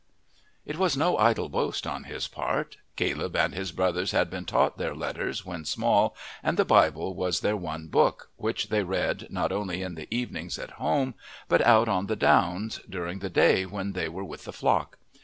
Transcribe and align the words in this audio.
It 0.65 0.79
was 0.79 0.97
no 0.97 1.15
idle 1.19 1.47
boast 1.47 1.85
on 1.85 2.05
his 2.05 2.27
part. 2.27 2.77
Caleb 2.95 3.35
and 3.35 3.53
his 3.53 3.71
brothers 3.71 4.13
had 4.13 4.31
been 4.31 4.45
taught 4.45 4.79
their 4.79 4.95
letters 4.95 5.45
when 5.45 5.63
small, 5.63 6.15
and 6.41 6.57
the 6.57 6.65
Bible 6.65 7.13
was 7.13 7.41
their 7.41 7.55
one 7.55 7.87
book, 7.87 8.31
which 8.35 8.69
they 8.69 8.81
read 8.81 9.27
not 9.29 9.51
only 9.51 9.83
in 9.83 9.93
the 9.93 10.11
evenings 10.11 10.57
at 10.57 10.71
home 10.81 11.13
but 11.47 11.61
out 11.61 11.87
on 11.87 12.07
the 12.07 12.15
downs 12.15 12.79
during 12.89 13.19
the 13.19 13.29
day 13.29 13.63
when 13.67 13.91
they 13.91 14.09
were 14.09 14.25
with 14.25 14.45
the 14.45 14.53
flock. 14.53 14.97